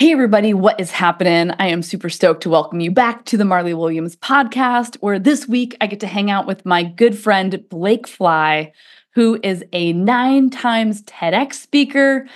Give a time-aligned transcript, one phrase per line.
[0.00, 1.54] Hey, everybody, what is happening?
[1.58, 5.46] I am super stoked to welcome you back to the Marli Williams podcast, where this
[5.46, 8.72] week I get to hang out with my good friend Blake Fly,
[9.14, 12.26] who is a nine times TEDx speaker,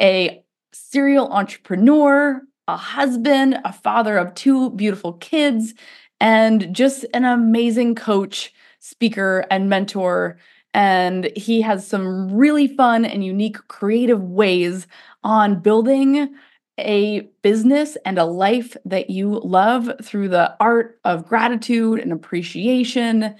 [0.00, 5.74] a serial entrepreneur, a husband, a father of two beautiful kids,
[6.20, 10.38] and just an amazing coach, speaker, and mentor.
[10.72, 14.86] And he has some really fun and unique creative ways
[15.24, 16.32] on building
[16.78, 23.34] a business and a life that you love through the art of gratitude and appreciation.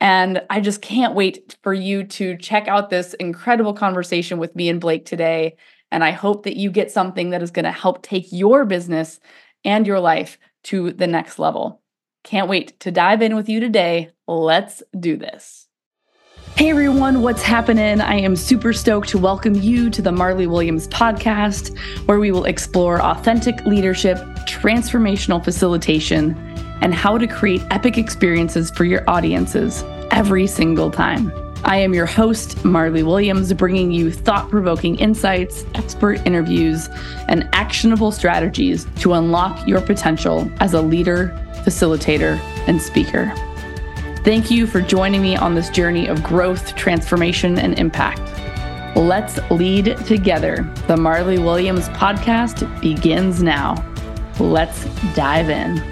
[0.00, 4.68] And I just can't wait for you to check out this incredible conversation with me
[4.68, 5.56] and Blake today.
[5.90, 9.20] And I hope that you get something that is going to help take your business
[9.64, 11.80] and your life to the next level.
[12.24, 14.10] Can't wait to dive in with you today.
[14.26, 15.63] Let's do this.
[16.56, 18.00] Hey everyone, what's happening?
[18.00, 21.76] I am super stoked to welcome you to the Marli Williams podcast,
[22.06, 26.36] where we will explore authentic leadership, transformational facilitation,
[26.80, 31.32] and how to create epic experiences for your audiences every single time.
[31.64, 36.88] I am your host, Marli Williams, bringing you thought provoking insights, expert interviews,
[37.26, 43.34] and actionable strategies to unlock your potential as a leader, facilitator, and speaker.
[44.24, 48.22] Thank you for joining me on this journey of growth, transformation, and impact.
[48.96, 50.66] Let's lead together.
[50.86, 53.74] The Marli Williams podcast begins now.
[54.40, 55.82] Let's dive in.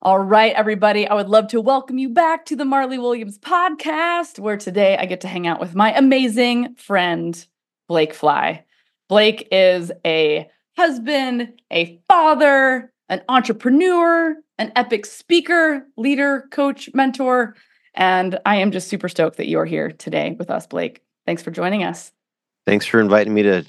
[0.00, 4.38] All right, everybody, I would love to welcome you back to the Marli Williams podcast,
[4.38, 7.46] where today I get to hang out with my amazing friend,
[7.86, 8.64] Blake Fly.
[9.10, 17.54] Blake is a husband, a father, an entrepreneur, an epic speaker, leader, coach, mentor.
[17.94, 21.02] And I am just super stoked that you are here today with us, Blake.
[21.26, 22.12] Thanks for joining us.
[22.66, 23.64] Thanks for inviting me to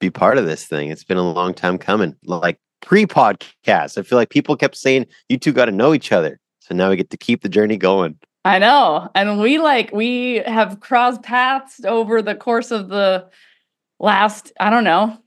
[0.00, 0.90] be part of this thing.
[0.90, 3.98] It's been a long time coming, like pre podcast.
[3.98, 6.38] I feel like people kept saying, you two got to know each other.
[6.60, 8.18] So now we get to keep the journey going.
[8.44, 9.08] I know.
[9.14, 13.28] And we like, we have crossed paths over the course of the
[13.98, 15.18] last, I don't know,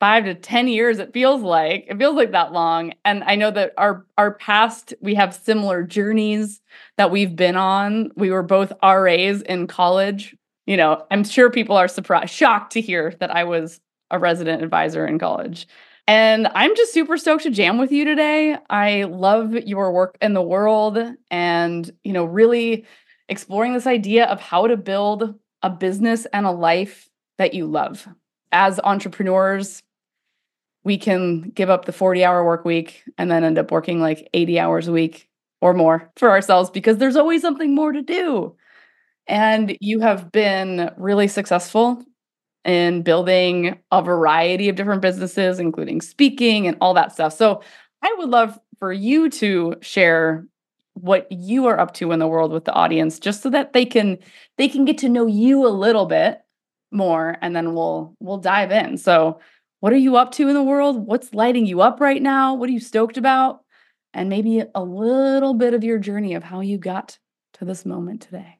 [0.00, 1.86] five to 10 years, it feels like.
[1.88, 2.94] It feels like that long.
[3.04, 6.60] And I know that our our past, we have similar journeys
[6.96, 8.10] that we've been on.
[8.16, 10.36] We were both RAs in college.
[10.66, 14.62] You know, I'm sure people are surprised, shocked to hear that I was a resident
[14.62, 15.66] advisor in college.
[16.06, 18.56] And I'm just super stoked to jam with you today.
[18.70, 20.98] I love your work in the world
[21.30, 22.86] and, you know, really
[23.28, 28.08] exploring this idea of how to build a business and a life that you love.
[28.52, 29.82] As entrepreneurs,
[30.88, 34.26] we can give up the 40 hour work week and then end up working like
[34.32, 35.28] 80 hours a week
[35.60, 38.56] or more for ourselves because there's always something more to do.
[39.26, 42.02] And you have been really successful
[42.64, 47.36] in building a variety of different businesses, including speaking and all that stuff.
[47.36, 47.60] So
[48.00, 50.46] I would love for you to share
[50.94, 53.84] what you are up to in the world with the audience just so that they
[53.84, 54.16] can
[54.56, 56.40] they can get to know you a little bit
[56.90, 58.96] more and then we'll we'll dive in.
[58.96, 59.38] So
[59.80, 61.06] what are you up to in the world?
[61.06, 62.54] What's lighting you up right now?
[62.54, 63.60] What are you stoked about?
[64.12, 67.18] And maybe a little bit of your journey of how you got
[67.54, 68.58] to this moment today.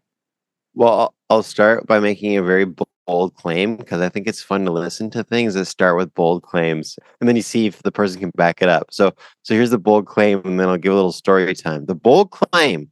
[0.74, 2.66] Well, I'll start by making a very
[3.06, 6.42] bold claim because I think it's fun to listen to things that start with bold
[6.42, 8.88] claims and then you see if the person can back it up.
[8.92, 9.12] So,
[9.42, 11.86] so here's the bold claim, and then I'll give a little story time.
[11.86, 12.90] The bold claim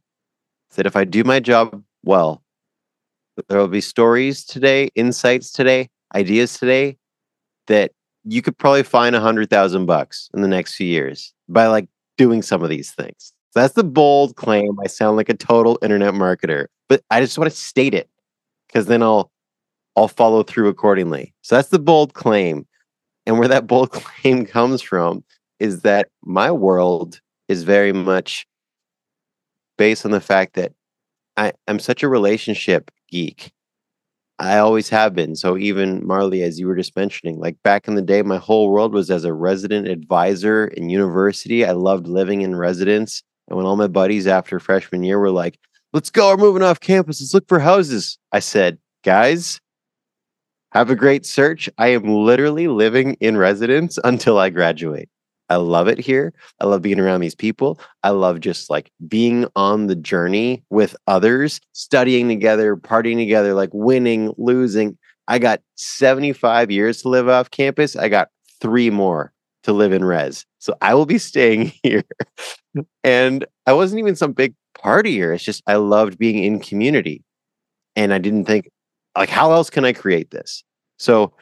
[0.69, 2.43] is that if I do my job well,
[3.47, 6.97] there will be stories today, insights today, ideas today
[7.67, 7.91] that
[8.27, 11.87] you could probably find a hundred thousand bucks in the next few years by like
[12.17, 13.33] doing some of these things.
[13.51, 14.77] So that's the bold claim.
[14.83, 18.09] I sound like a total internet marketer, but I just want to state it
[18.67, 19.31] because then I'll
[19.95, 21.33] I'll follow through accordingly.
[21.41, 22.67] So that's the bold claim.
[23.25, 25.23] And where that bold claim comes from
[25.59, 28.45] is that my world is very much
[29.77, 30.73] based on the fact that
[31.37, 33.51] I, I'm such a relationship geek
[34.39, 35.35] I always have been.
[35.35, 38.69] So even Marli, as you were just mentioning, like back in the day, my whole
[38.69, 41.65] world was as a resident advisor in university.
[41.65, 43.23] I loved living in residence.
[43.47, 45.59] And when all my buddies after freshman year were like,
[45.91, 48.19] let's go, we're moving off campus, let's look for houses.
[48.31, 49.59] I said, guys,
[50.73, 51.67] have a great search.
[51.79, 55.09] I am literally living in residence until I graduate.
[55.49, 56.33] I love it here.
[56.59, 57.79] I love being around these people.
[58.03, 63.69] I love just like being on the journey with others, studying together, partying together, like
[63.73, 64.97] winning, losing.
[65.27, 67.95] I got 75 years to live off campus.
[67.95, 68.29] I got
[68.61, 69.33] three more
[69.63, 70.45] to live in res.
[70.59, 72.03] So I will be staying here.
[73.03, 75.33] and I wasn't even some big partier.
[75.33, 77.23] It's just I loved being in community.
[77.95, 78.69] And I didn't think,
[79.17, 80.63] like, how else can I create this?
[80.99, 81.33] So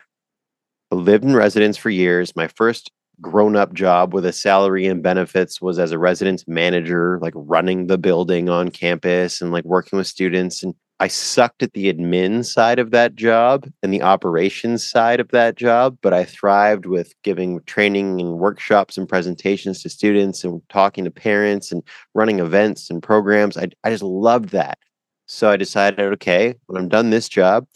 [0.91, 2.35] I lived in residence for years.
[2.35, 7.19] My first grown up job with a salary and benefits was as a residence manager,
[7.21, 10.63] like running the building on campus and like working with students.
[10.63, 15.29] And I sucked at the admin side of that job and the operations side of
[15.29, 20.61] that job, but I thrived with giving training and workshops and presentations to students and
[20.69, 21.83] talking to parents and
[22.13, 23.57] running events and programs.
[23.57, 24.77] I, I just loved that.
[25.27, 27.67] So I decided, okay, when I'm done this job,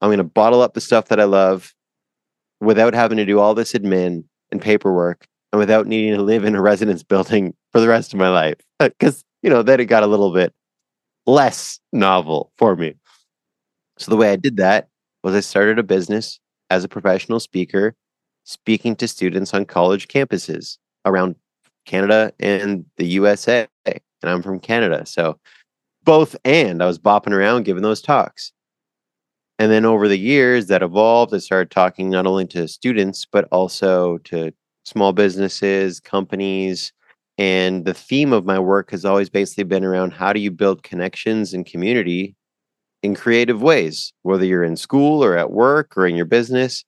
[0.00, 1.74] I'm going to bottle up the stuff that I love
[2.60, 6.54] without having to do all this admin and paperwork and without needing to live in
[6.54, 8.56] a residence building for the rest of my life.
[8.80, 10.54] Because, you know, then it got a little bit
[11.26, 12.94] less novel for me.
[13.98, 14.88] So the way I did that
[15.24, 16.38] was I started a business
[16.70, 17.94] as a professional speaker,
[18.44, 21.34] speaking to students on college campuses around
[21.86, 23.66] Canada and the USA.
[23.84, 25.04] And I'm from Canada.
[25.06, 25.38] So
[26.04, 28.52] both and I was bopping around giving those talks.
[29.58, 33.48] And then over the years that evolved, I started talking not only to students, but
[33.50, 34.52] also to
[34.84, 36.92] small businesses, companies.
[37.38, 40.82] And the theme of my work has always basically been around how do you build
[40.84, 42.36] connections and community
[43.02, 46.84] in creative ways, whether you're in school or at work or in your business,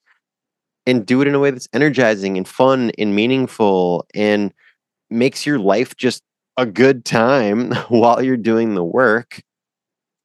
[0.86, 4.52] and do it in a way that's energizing and fun and meaningful and
[5.08, 6.22] makes your life just
[6.56, 9.42] a good time while you're doing the work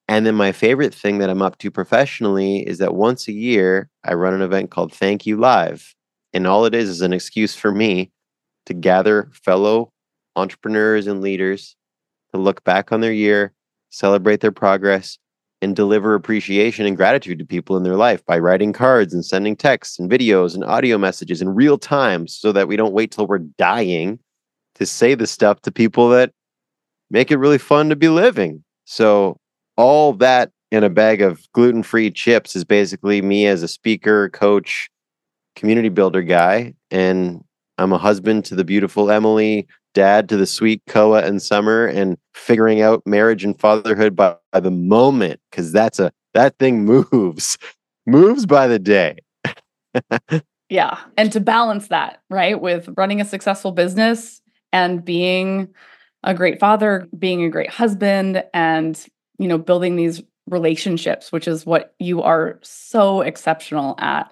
[0.07, 3.89] and then my favorite thing that I'm up to professionally is that once a year,
[4.03, 5.95] I run an event called Thank U Live.
[6.33, 8.11] And all it is is an excuse for me
[8.67, 9.91] to gather fellow
[10.35, 11.75] entrepreneurs and leaders
[12.33, 13.53] to look back on their year,
[13.89, 15.17] celebrate their progress,
[15.61, 19.55] and deliver appreciation and gratitude to people in their life by writing cards and sending
[19.55, 23.25] texts and videos and audio messages in real time so that we don't wait till
[23.25, 24.19] we're dying
[24.75, 26.31] to say the stuff to people that
[27.09, 28.63] make it really fun to be living.
[28.83, 29.39] So
[29.77, 34.29] all that in a bag of gluten free chips is basically me as a speaker,
[34.29, 34.89] coach,
[35.55, 36.73] community builder guy.
[36.91, 37.43] And
[37.77, 42.17] I'm a husband to the beautiful Emily, dad to the sweet Koa and Summer, and
[42.33, 47.57] figuring out marriage and fatherhood by, by the moment because that's a that thing moves,
[48.05, 49.17] moves by the day.
[50.69, 50.99] yeah.
[51.17, 54.41] And to balance that, right, with running a successful business
[54.73, 55.69] and being
[56.23, 59.05] a great father, being a great husband, and
[59.37, 64.31] you know, building these relationships, which is what you are so exceptional at.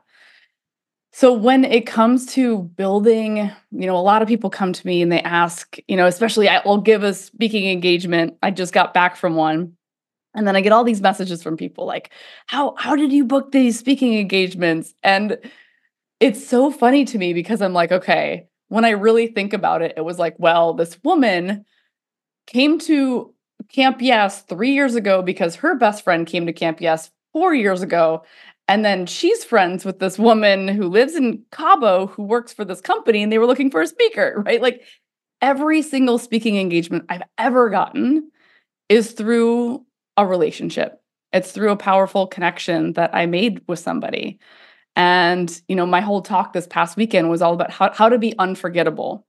[1.11, 5.01] So when it comes to building, you know, a lot of people come to me
[5.01, 8.35] and they ask, you know, especially I will give a speaking engagement.
[8.41, 9.73] I just got back from one.
[10.35, 12.09] And then I get all these messages from people like,
[12.47, 15.37] "How how did you book these speaking engagements?" And
[16.19, 19.93] it's so funny to me because I'm like, okay, when I really think about it,
[19.97, 21.65] it was like, well, this woman
[22.47, 23.33] came to
[23.69, 27.81] Camp Yes three years ago because her best friend came to Camp Yes four years
[27.81, 28.23] ago.
[28.67, 32.79] And then she's friends with this woman who lives in Cabo who works for this
[32.81, 34.61] company and they were looking for a speaker, right?
[34.61, 34.83] Like
[35.41, 38.31] every single speaking engagement I've ever gotten
[38.89, 41.01] is through a relationship.
[41.33, 44.39] It's through a powerful connection that I made with somebody.
[44.95, 48.19] And, you know, my whole talk this past weekend was all about how, how to
[48.19, 49.25] be unforgettable,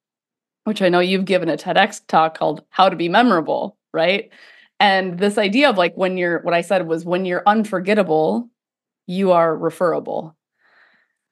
[0.65, 4.31] which I know you've given a TEDx talk called How to Be Memorable right?
[4.81, 8.51] And this idea of like when you're, what I said was when you're unforgettable,
[9.07, 10.37] you are referable.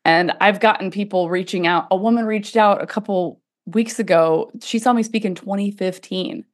[0.04, 1.88] And I've gotten people reaching out.
[1.90, 4.50] A woman reached out a couple weeks ago.
[4.62, 6.44] She saw me speak in 2015.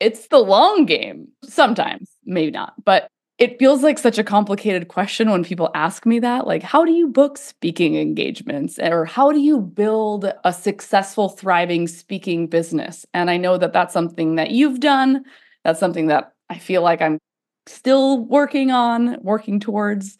[0.00, 5.30] It's the long game sometimes, maybe not, but it feels like such a complicated question
[5.30, 9.40] when people ask me that like how do you book speaking engagements or how do
[9.40, 13.06] you build a successful thriving speaking business?
[13.14, 15.24] And i know that that's something that you've done.
[15.64, 17.18] That's something that i feel like i'm
[17.66, 20.18] still working on working towards.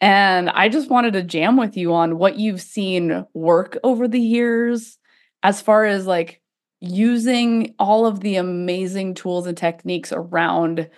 [0.00, 4.20] And i just wanted to jam with you on what you've seen work over the
[4.20, 4.98] years
[5.42, 6.40] as far as like
[6.80, 10.88] using all of the amazing tools and techniques around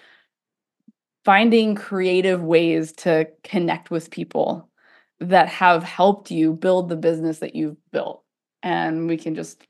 [1.26, 4.71] finding creative ways to connect with people
[5.18, 8.23] that have helped you build the business that you've built.
[8.62, 9.66] And we can just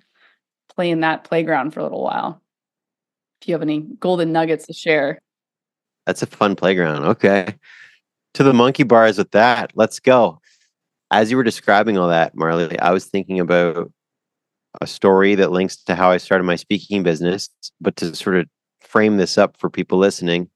[0.68, 2.42] play in that playground for a little while.
[3.40, 5.18] If you have any golden nuggets to share.
[6.04, 7.04] That's a fun playground.
[7.04, 7.54] Okay.
[8.34, 9.72] To the monkey bars with that.
[9.74, 10.42] Let's go.
[11.10, 13.90] As you were describing all that, Marli, I was thinking about
[14.82, 17.48] a story that links to how I started my speaking business,
[17.80, 18.46] but to sort of
[18.82, 20.50] frame this up for people listening,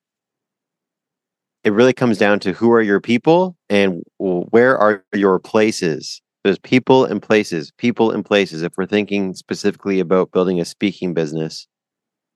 [1.64, 6.22] it really comes down to who are your people and where are your places.
[6.42, 8.62] There's people and places, people and places.
[8.62, 11.66] If we're thinking specifically about building a speaking business,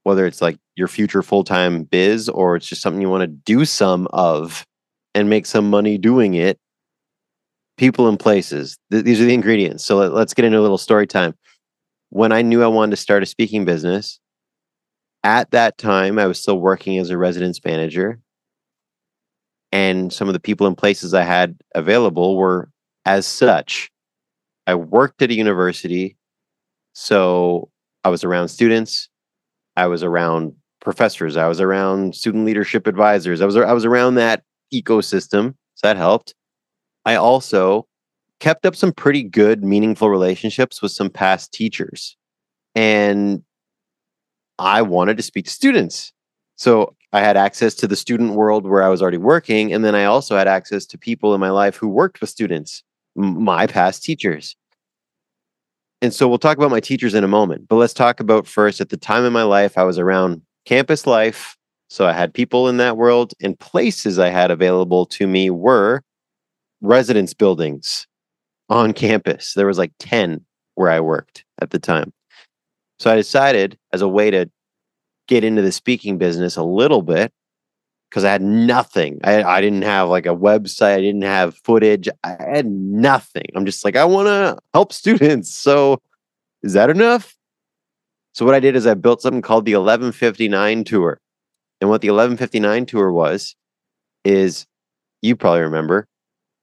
[0.02, 3.26] whether it's like your future full time biz or it's just something you want to
[3.26, 4.66] do some of
[5.14, 6.58] and make some money doing it,
[7.78, 8.78] people and places.
[8.90, 9.84] Th- these are the ingredients.
[9.84, 11.34] So let, let's get into a little story time.
[12.10, 14.20] When I knew I wanted to start a speaking business,
[15.22, 18.20] at that time, I was still working as a residence manager.
[19.74, 22.70] And some of the people and places I had available were
[23.04, 23.90] as such.
[24.68, 26.16] I worked at a university.
[26.92, 27.70] So
[28.04, 29.08] I was around students.
[29.76, 31.36] I was around professors.
[31.36, 33.40] I was around student leadership advisors.
[33.40, 35.56] I was I was around that ecosystem.
[35.74, 36.36] So that helped.
[37.04, 37.88] I also
[38.38, 42.16] kept up some pretty good, meaningful relationships with some past teachers.
[42.76, 43.42] And
[44.56, 46.12] I wanted to speak to students.
[46.56, 49.72] So I had access to the student world where I was already working.
[49.72, 52.82] And then I also had access to people in my life who worked with students,
[53.14, 54.56] my past teachers.
[56.02, 57.68] And so we'll talk about my teachers in a moment.
[57.68, 61.06] But let's talk about first at the time in my life, I was around campus
[61.06, 61.56] life.
[61.88, 66.02] So I had people in that world, and places I had available to me were
[66.80, 68.06] residence buildings
[68.68, 69.54] on campus.
[69.54, 70.44] There was like 10
[70.74, 72.12] where I worked at the time.
[72.98, 74.50] So I decided as a way to
[75.28, 77.32] get into the speaking business a little bit
[78.10, 79.20] because I had nothing.
[79.24, 83.46] I, I didn't have like a website, I didn't have footage, I had nothing.
[83.54, 85.52] I'm just like, I want to help students.
[85.52, 86.00] So
[86.62, 87.36] is that enough?
[88.32, 91.20] So what I did is I built something called the 1159 tour.
[91.80, 93.54] And what the 1159 tour was
[94.24, 94.66] is
[95.22, 96.06] you probably remember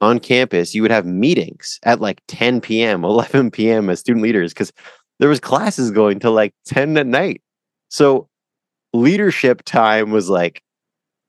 [0.01, 3.89] on campus, you would have meetings at like 10 p.m., 11 p.m.
[3.89, 4.73] as student leaders because
[5.19, 7.41] there was classes going till like 10 at night.
[7.89, 8.27] So
[8.93, 10.61] leadership time was like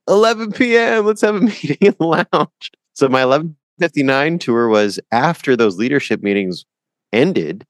[0.09, 1.07] 11 p.m.
[1.07, 2.71] Let's have a meeting in the lounge.
[2.95, 6.64] So my 1159 tour was after those leadership meetings
[7.12, 7.66] ended,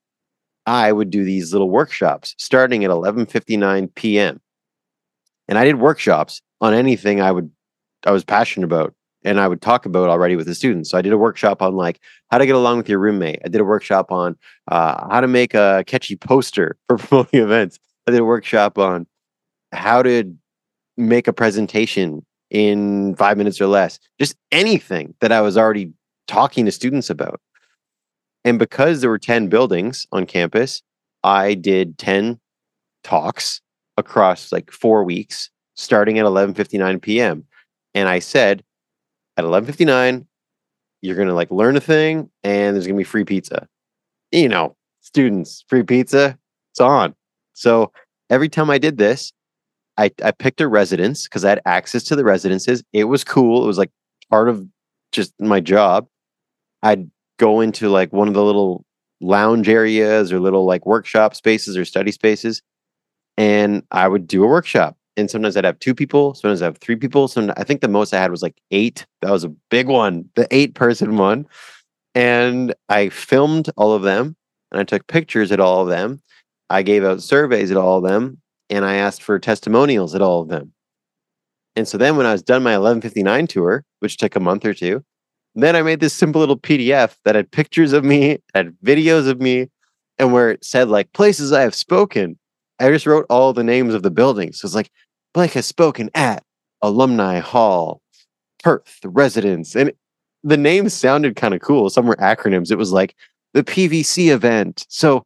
[0.67, 4.41] I would do these little workshops starting at 11:59 p.m.
[5.49, 7.51] And I did workshops on anything I would
[8.07, 8.95] I was passionate about
[9.25, 10.91] and I would talk about already with the students.
[10.91, 13.41] So I did a workshop on like how to get along with your roommate.
[13.45, 14.37] I did a workshop on
[14.69, 17.79] uh, how to make a catchy poster for promoting events.
[18.07, 19.07] I did a workshop on
[19.73, 20.35] how to
[20.97, 23.99] make a presentation in five minutes or less.
[24.19, 25.93] Just anything that I was already
[26.29, 27.41] talking to students about.
[28.45, 30.83] And because there were 10 buildings on campus,
[31.23, 32.39] I did 10
[33.05, 33.61] talks
[33.97, 37.45] across like four weeks, starting at 11:59 p.m.
[37.95, 38.65] And I said,
[39.37, 40.27] at 11:59
[41.03, 43.67] you're to like learn a thing and there's to be free pizza.
[44.31, 46.39] You know, students, free pizza,
[46.73, 47.15] it's on.
[47.53, 47.93] So
[48.31, 49.33] every time I did this,
[50.03, 52.83] I, I picked a residence because I had access to the residences.
[52.93, 53.63] It was cool.
[53.63, 53.91] It was like
[54.31, 54.67] part of
[55.13, 56.09] just my job.
[56.83, 58.85] I'd go into like one of the little
[59.21, 62.63] lounge areas or little like workshop spaces or study spaces,
[63.37, 66.79] and I would do a workshop and sometimes I'd have two people, sometimes I have
[66.79, 67.29] three people.
[67.29, 69.07] Some I think the most I had was like eight.
[69.21, 71.47] That was a big one, the eight person one.
[72.15, 74.37] And I filmed all of them
[74.73, 76.21] and I took pictures at all of them.
[76.71, 78.42] I gave out surveys at all of them
[78.73, 80.73] and I asked for testimonials at all of them.
[81.77, 84.75] And so then when I was done my 1159 tour, which took a month or
[84.75, 85.05] two,
[85.55, 89.41] then I made this simple little PDF that had pictures of me, had videos of
[89.41, 89.71] me,
[90.19, 92.39] and where it said like places I have spoken.
[92.81, 94.61] I just wrote all the names of the buildings.
[94.61, 94.91] So it's like
[95.35, 96.43] Blake has spoken at
[96.81, 98.01] Alumni Hall,
[98.63, 99.77] Perth, residence.
[99.77, 99.93] And
[100.43, 101.91] the names sounded kind of cool.
[101.91, 102.71] Some were acronyms.
[102.71, 103.15] It was like
[103.53, 104.87] the PVC event.
[104.89, 105.25] So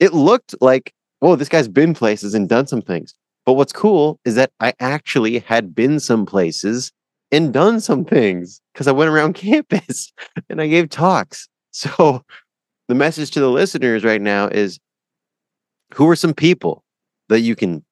[0.00, 3.14] it looked like, whoa, this guy's been places and done some things.
[3.44, 6.92] But what's cool is that I actually had been some places
[7.32, 10.12] and done some things because I went around campus
[10.48, 11.48] and I gave talks.
[11.70, 12.24] So
[12.88, 14.80] the message to the listeners right now is
[15.94, 16.82] who are some people
[17.28, 17.84] that you can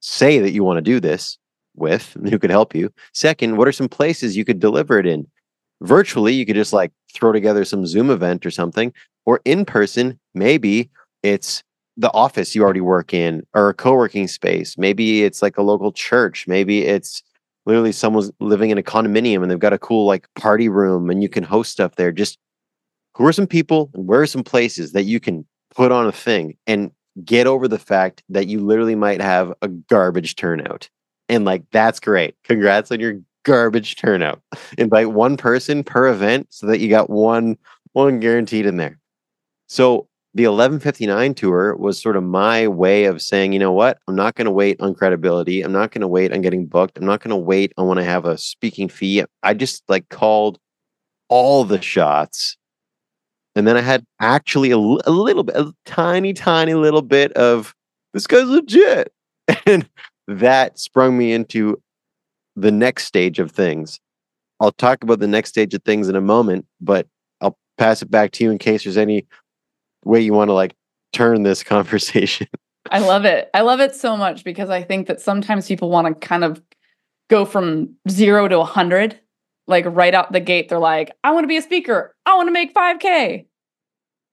[0.00, 1.38] say that you want to do this
[1.74, 2.92] with and who could help you.
[3.12, 5.26] Second, what are some places you could deliver it in?
[5.80, 8.92] Virtually, you could just like throw together some Zoom event or something,
[9.26, 10.90] or in person, maybe
[11.22, 11.62] it's
[11.96, 14.76] the office you already work in or a co-working space.
[14.76, 16.46] Maybe it's like a local church.
[16.48, 17.22] Maybe it's
[17.66, 21.22] literally someone's living in a condominium and they've got a cool like party room and
[21.22, 22.12] you can host stuff there.
[22.12, 22.38] Just
[23.16, 26.12] who are some people and where are some places that you can put on a
[26.12, 26.90] thing and
[27.24, 30.88] get over the fact that you literally might have a garbage turnout.
[31.28, 32.34] And like, that's great.
[32.44, 34.42] Congrats on your garbage turnout.
[34.78, 37.56] Invite one person per event so that you got one
[37.92, 38.98] one guaranteed in there.
[39.68, 43.98] So the 1159 tour was sort of my way of saying, you know what?
[44.08, 45.62] I'm not going to wait on credibility.
[45.62, 46.98] I'm not going to wait on getting booked.
[46.98, 49.24] I'm not going to wait on when I have a speaking fee.
[49.42, 50.58] I just like called
[51.28, 52.56] all the shots
[53.54, 57.74] and then I had actually a, a little bit, a tiny, tiny little bit of
[58.12, 59.12] this guy's legit.
[59.66, 59.88] And
[60.26, 61.78] that sprung me into
[62.56, 64.00] the next stage of things.
[64.58, 67.06] I'll talk about the next stage of things in a moment, but
[67.42, 69.26] I'll pass it back to you in case there's any
[70.04, 70.74] way you want to like
[71.12, 72.46] turn this conversation.
[72.90, 73.48] I love it.
[73.54, 76.62] I love it so much because I think that sometimes people want to kind of
[77.30, 79.18] go from zero to a hundred,
[79.66, 80.68] like right out the gate.
[80.68, 82.14] They're like, I want to be a speaker.
[82.26, 83.46] I want to make 5K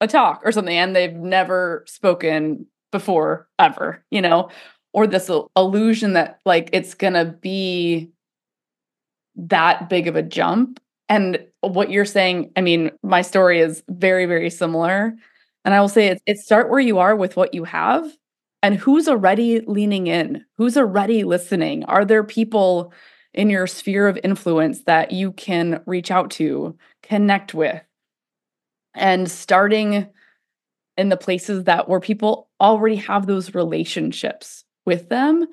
[0.01, 0.75] a talk or something.
[0.75, 4.49] And they've never spoken before, ever, you know,
[4.93, 8.11] or this illusion that like it's going to be
[9.35, 10.81] that big of a jump.
[11.07, 15.13] And what you're saying, I mean, my story is very, very similar.
[15.63, 18.05] And I will say it's, start where you are with what you have
[18.63, 21.83] and who's already leaning in, who's already listening.
[21.85, 22.93] Are there people
[23.33, 27.81] in your sphere of influence that you can reach out to, connect with?
[28.93, 30.07] And starting
[30.97, 35.47] in the places that where people already have those relationships with them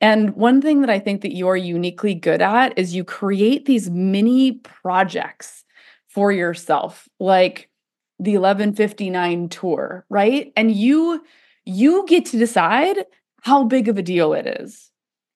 [0.00, 3.90] and one thing that I think that you're uniquely good at is you create these
[3.90, 5.64] mini projects
[6.08, 7.70] for yourself, like
[8.18, 10.52] the 1159 tour, right?
[10.56, 11.24] And you
[11.64, 13.04] you get to decide
[13.42, 14.90] how big of a deal it is.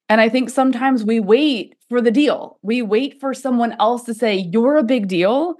[0.08, 2.58] And I think sometimes we wait for the deal.
[2.62, 5.56] We wait for someone else to say, "You're a big deal.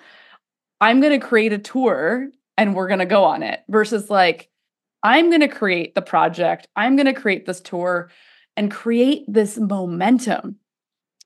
[0.80, 4.48] I'm going to create a tour and we're going to go on it." Versus like,
[5.02, 6.68] "I'm going to create the project.
[6.76, 8.10] I'm going to create this tour."
[8.56, 10.56] and create this momentum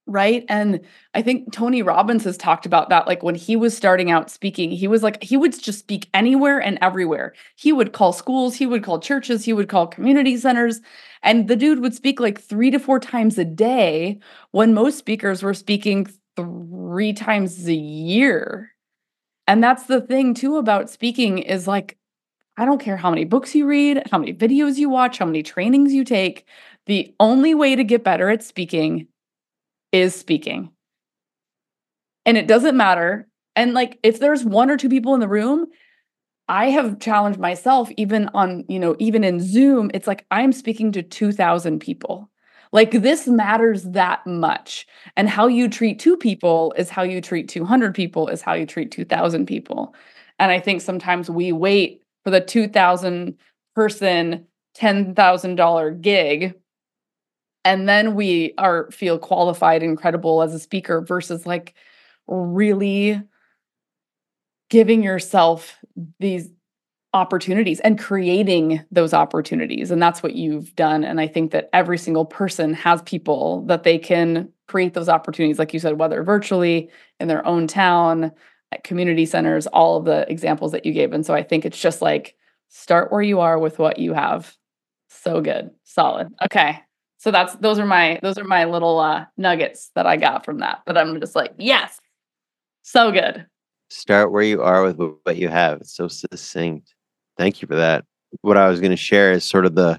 [0.06, 0.80] right and
[1.14, 4.70] i think tony robbins has talked about that like when he was starting out speaking
[4.70, 8.66] he was like he would just speak anywhere and everywhere he would call schools he
[8.66, 10.80] would call churches he would call community centers
[11.23, 14.18] and the dude would speak like 3 to 4 times a day
[14.50, 16.06] when most speakers were speaking
[16.37, 18.73] 3 times a year
[19.46, 21.96] and that's the thing too about speaking is like
[22.56, 25.42] I don't care how many books you read, how many videos you watch, how many
[25.42, 26.46] trainings you take.
[26.87, 29.08] The only way to get better at speaking
[29.94, 30.70] is speaking.
[32.26, 33.28] And it doesn't matter.
[33.54, 35.66] And like if there's one or two people in the room,
[36.48, 40.90] I have challenged myself even on, you know, even in Zoom, it's like I'm speaking
[40.92, 42.28] to 2000 people.
[42.72, 44.85] Like this matters that much.
[45.16, 48.66] And how you treat two people is how you treat 200 people is how you
[48.66, 49.94] treat 2000 people.
[50.40, 53.38] And I think sometimes we wait for the 2000
[53.76, 56.54] person $10,000 gig
[57.64, 61.74] and then we are feel qualified and credible as a speaker versus like
[62.27, 63.20] really
[64.70, 65.79] giving yourself
[66.20, 66.48] these
[67.12, 71.96] opportunities and creating those opportunities and that's what you've done and i think that every
[71.96, 76.90] single person has people that they can create those opportunities like you said whether virtually
[77.20, 78.33] in their own town
[78.72, 81.81] at community centers all of the examples that you gave and so i think it's
[81.81, 82.35] just like
[82.74, 84.57] start where you are with what you have.
[85.09, 85.70] So good.
[85.85, 86.35] Solid.
[86.44, 86.84] Okay
[87.24, 90.58] so that's those are my those are my little uh, nuggets that I got from
[90.58, 90.82] that.
[90.84, 91.98] But I'm just like, yes,
[92.82, 93.46] so good.
[93.88, 95.80] Start where you are with what you have.
[95.80, 96.94] It's so succinct.
[97.38, 98.04] Thank you for that.
[98.42, 99.98] What I was going to share is sort of the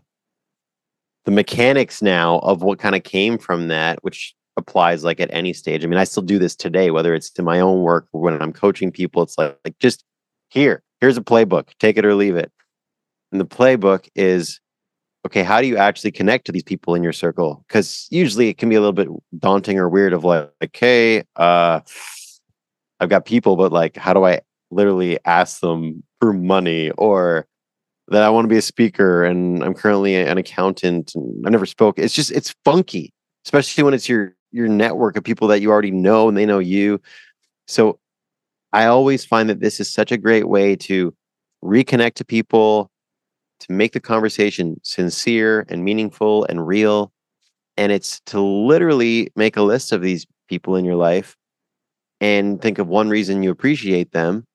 [1.24, 5.52] the mechanics now of what kind of came from that, which applies like at any
[5.52, 5.84] stage.
[5.84, 8.40] I mean, I still do this today, whether it's to my own work or when
[8.40, 9.24] I'm coaching people.
[9.24, 10.04] It's like, like just
[10.50, 12.52] here, here's a playbook, take it or leave it.
[13.32, 14.60] And the playbook is
[15.26, 17.64] okay, how do you actually connect to these people in your circle?
[17.68, 19.10] Because usually it can be a little bit
[19.40, 21.80] daunting or weird of like, okay, uh,
[23.00, 27.48] I've got people, but like, how do I literally ask them for money or
[28.10, 31.66] that I want to be a speaker and I'm currently an accountant and I never
[31.66, 31.98] spoke.
[31.98, 33.12] It's just it's funky,
[33.46, 36.60] especially when it's your your network of people that you already know and they know
[36.60, 37.02] you.
[37.68, 38.00] So
[38.74, 41.14] I always find that this is such a great way to
[41.64, 42.92] reconnect to people,
[43.62, 47.12] to make the conversation sincere and meaningful and real.
[47.78, 51.36] And it's to literally make a list of these people in your life
[52.22, 54.46] and think of one reason you appreciate them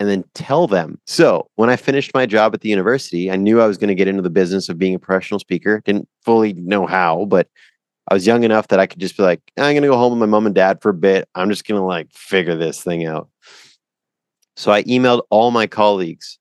[0.00, 1.00] and then tell them.
[1.06, 3.94] So, when I finished my job at the university, I knew I was going to
[3.94, 5.82] get into the business of being a professional speaker.
[5.84, 7.48] Didn't fully know how, but
[8.10, 10.12] I was young enough that I could just be like, I'm going to go home
[10.12, 11.28] with my mom and dad for a bit.
[11.34, 13.28] I'm just going to like figure this thing out.
[14.56, 16.38] So, I emailed all my colleagues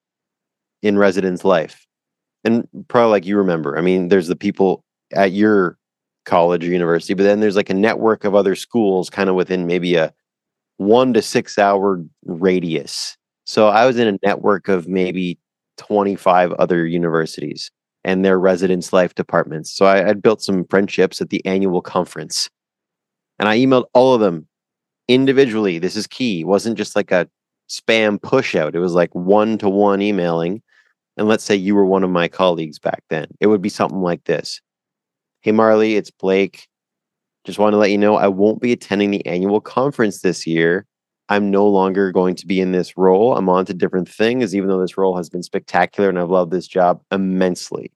[0.88, 1.86] in residence life.
[2.44, 5.78] And probably like you remember, I mean, there's the people at your
[6.26, 9.68] college or university, but then there's like a network of other schools kind of within
[9.68, 10.14] maybe a
[10.78, 13.18] one to six hour radius.
[13.46, 15.40] So I was in a network of maybe
[15.78, 17.72] 25 other universities
[18.04, 19.72] and their residence life departments.
[19.76, 22.50] So I had built some friendships at the annual conference.
[23.40, 24.48] And I emailed all of them
[25.08, 25.80] individually.
[25.80, 26.42] This is key.
[26.42, 27.30] It wasn't just like a
[27.70, 28.76] spam push out.
[28.76, 30.62] It was like one to one emailing
[31.18, 34.02] and let's say you were one of my colleagues back then, it would be something
[34.02, 34.62] like this
[35.42, 36.68] Hey, Marli, it's Blake.
[37.46, 40.86] Just want to let you know I won't be attending the annual conference this year.
[41.30, 43.36] I'm no longer going to be in this role.
[43.36, 46.52] I'm on to different things, even though this role has been spectacular and I've loved
[46.52, 47.92] this job immensely.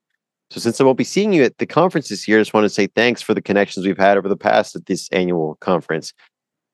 [0.50, 2.64] So since I won't be seeing you at the conference this year, I just want
[2.64, 6.12] to say thanks for the connections we've had over the past at this annual conference.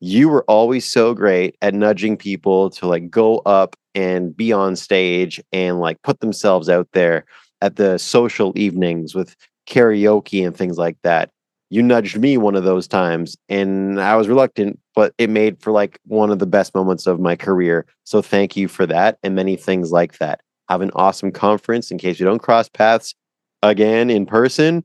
[0.00, 4.76] You were always so great at nudging people to like go up and be on
[4.76, 7.24] stage and like put themselves out there
[7.60, 9.34] at the social evenings with
[9.68, 11.30] karaoke and things like that.
[11.70, 15.72] You nudged me one of those times and I was reluctant, but it made for
[15.72, 17.84] like one of the best moments of my career.
[18.04, 20.40] So thank you for that and many things like that.
[20.68, 23.14] Have an awesome conference in case we don't cross paths
[23.62, 24.84] again in person.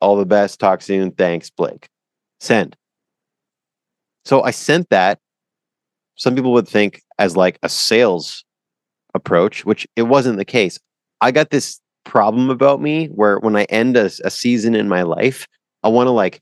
[0.00, 0.60] All the best.
[0.60, 1.10] Talk soon.
[1.10, 1.88] Thanks, Blake.
[2.40, 2.76] Send.
[4.26, 5.20] So I sent that.
[6.16, 8.44] Some people would think as like a sales
[9.14, 10.80] approach, which it wasn't the case.
[11.20, 15.02] I got this problem about me where when I end a, a season in my
[15.02, 15.46] life,
[15.84, 16.40] I want to like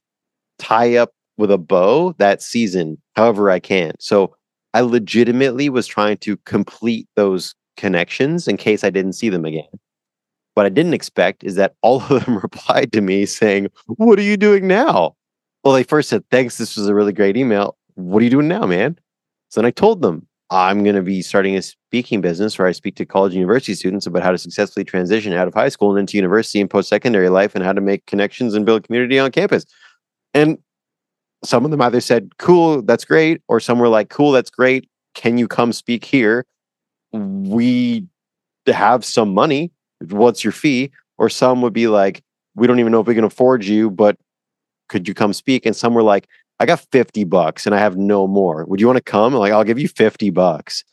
[0.59, 3.93] tie up with a bow that season however I can.
[4.01, 4.35] So
[4.73, 9.69] I legitimately was trying to complete those connections in case I didn't see them again.
[10.55, 14.23] What I didn't expect is that all of them replied to me saying, What are
[14.23, 15.17] you doing now?
[15.65, 16.59] Well, they first said, Thanks.
[16.59, 17.77] This was a really great email.
[17.95, 18.99] What are you doing now, man?
[19.49, 22.73] So then I told them, I'm going to be starting a speaking business where I
[22.73, 25.91] speak to college and university students about how to successfully transition out of high school
[25.91, 29.19] and into university and post secondary life and how to make connections and build community
[29.19, 29.65] on campus.
[30.35, 30.59] And
[31.45, 33.43] some of them either said, Cool, that's great.
[33.49, 34.89] Or some were like, Cool, that's great.
[35.15, 36.45] Can you come speak here?
[37.13, 38.07] We
[38.67, 39.71] have some money
[40.11, 40.91] what's your fee?
[41.19, 42.23] Or some would be like,
[42.55, 44.17] we don't even know if we can afford you, but
[44.89, 45.67] could you come speak?
[45.67, 46.29] And some were like,
[46.61, 48.65] I got 50 bucks and I have no more.
[48.67, 49.35] Would you want to come?
[49.35, 50.85] like, I'll give you 50 bucks.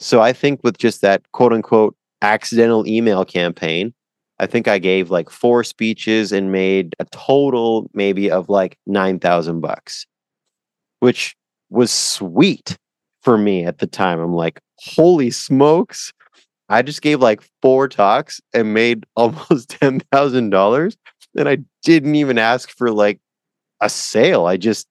[0.00, 3.94] So I think with just that quote unquote accidental email campaign,
[4.38, 9.60] I think I gave like four speeches and made a total maybe of like 9,000
[9.60, 10.06] bucks,
[11.00, 11.36] which
[11.70, 12.76] was sweet
[13.22, 14.18] for me at the time.
[14.18, 16.12] I'm like, holy smokes.
[16.68, 20.96] I just gave like four talks and made almost ten thousand dollars,
[21.36, 23.20] and I didn't even ask for like
[23.82, 24.46] a sale.
[24.46, 24.86] I just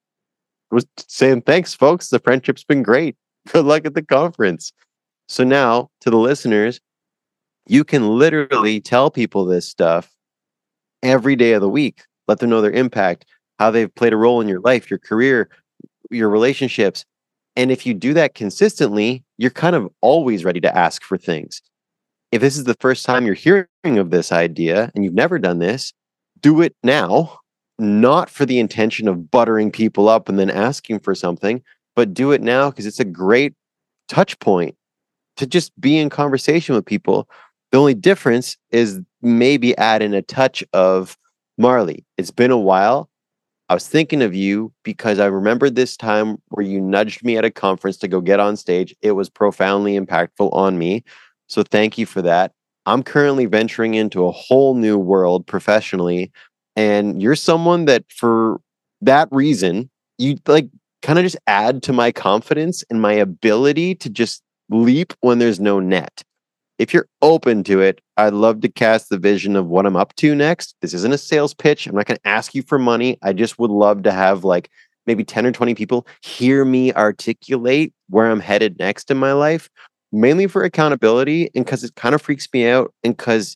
[0.70, 2.10] was saying thanks, folks.
[2.10, 3.16] The friendship's been great.
[3.52, 4.72] Good luck at the conference.
[5.28, 6.80] So now, to the listeners,
[7.68, 10.12] you can literally tell people this stuff
[11.02, 12.04] every day of the week.
[12.28, 13.26] Let them know their impact,
[13.60, 15.50] how they've played a role in your life, your career,
[16.10, 17.06] your relationships.
[17.56, 21.62] And if you do that consistently, you're kind of always ready to ask for things
[22.32, 25.60] if this is the first time you're hearing of this idea and you've never done
[25.60, 25.94] this,
[26.40, 27.40] do it now,
[27.82, 31.62] not for the intention of buttering people up and then asking for something,
[31.96, 33.54] but do it now because it's a great
[34.08, 34.76] touch point
[35.38, 37.28] to just be in conversation with people.
[37.72, 41.18] The only difference is maybe add in a touch of
[41.58, 42.06] Marli.
[42.18, 43.10] It's been a while.
[43.70, 47.46] I was thinking of you because I remembered this time where you nudged me at
[47.46, 48.94] a conference to go get on stage.
[49.02, 51.04] It was profoundly impactful on me.
[51.48, 52.52] So thank you for that.
[52.86, 56.32] I'm currently venturing into a whole new world professionally.
[56.76, 58.62] And you're someone that, for
[59.02, 60.70] that reason, you like
[61.02, 65.60] kind of just add to my confidence and my ability to just leap when there's
[65.60, 66.24] no net.
[66.78, 70.16] If you're open to it, I'd love to cast the vision of what I'm up
[70.16, 70.76] to next.
[70.82, 71.86] This isn't a sales pitch.
[71.86, 73.18] I'm not going to ask you for money.
[73.22, 74.70] I just would love to have like
[75.06, 79.70] maybe 10 or 20 people hear me articulate where I'm headed next in my life
[80.12, 83.56] mainly for accountability and because it kind of freaks me out and because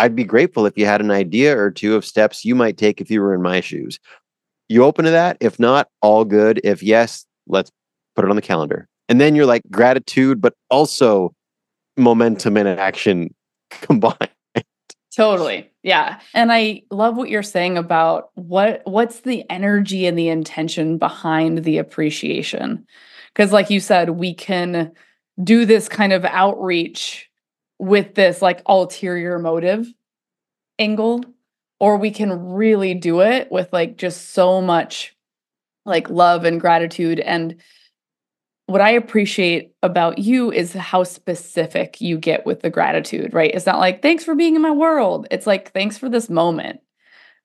[0.00, 3.02] I'd be grateful if you had an idea or two of steps you might take
[3.02, 4.00] if you were in my shoes.
[4.70, 5.36] You open to that?
[5.40, 6.58] If not, all good.
[6.64, 7.70] If yes, let's
[8.16, 8.88] put it on the calendar.
[9.10, 11.34] And then you're like gratitude, but also
[11.98, 13.34] momentum and action
[13.70, 14.30] combined.
[15.14, 15.70] Totally.
[15.82, 16.18] Yeah.
[16.32, 21.64] And I love what you're saying about what what's the energy and the intention behind
[21.64, 22.86] the appreciation.
[23.34, 24.92] Cuz like you said, we can
[25.44, 27.29] do this kind of outreach
[27.80, 29.92] with this like ulterior motive
[30.78, 31.24] angle
[31.80, 35.16] or we can really do it with like just so much
[35.86, 37.56] like love and gratitude and
[38.66, 43.50] what I appreciate about you is how specific you get with the gratitude, right?
[43.52, 45.26] It's not like, thanks for being in my world.
[45.32, 46.78] It's like, thanks for this moment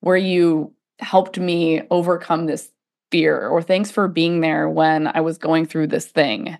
[0.02, 2.71] where you helped me overcome this
[3.10, 6.60] fear, or thanks for being there when I was going through this thing,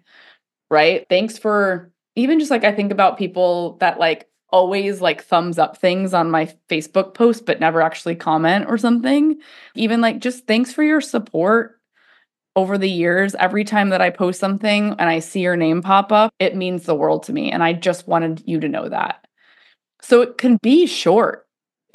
[0.72, 1.06] right?
[1.10, 5.78] Thanks for even just like I think about people that like always like thumbs up
[5.78, 9.38] things on my Facebook post but never actually comment or something.
[9.76, 11.80] Even like just thanks for your support
[12.56, 13.36] over the years.
[13.36, 16.84] Every time that I post something and I see your name pop up, it means
[16.84, 19.28] the world to me and I just wanted you to know that.
[20.02, 21.46] So it can be short.